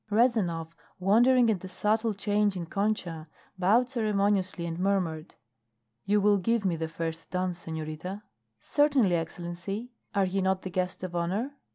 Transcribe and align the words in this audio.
Rezanov, 0.09 0.73
wondering 0.97 1.51
at 1.51 1.59
the 1.59 1.67
subtle 1.67 2.15
change 2.15 2.55
in 2.55 2.65
Concha, 2.65 3.27
bowed 3.59 3.91
ceremoniously 3.91 4.65
and 4.65 4.79
murmured: 4.79 5.35
"You 6.05 6.19
will 6.19 6.39
give 6.39 6.65
me 6.65 6.75
the 6.75 6.87
first 6.87 7.29
dance, 7.29 7.59
senorita?" 7.59 8.23
"Certainly, 8.59 9.13
Excellency. 9.13 9.91
Are 10.15 10.25
you 10.25 10.41
not 10.41 10.63
the 10.63 10.71
guest 10.71 11.03
of 11.03 11.15
honor?" 11.15 11.55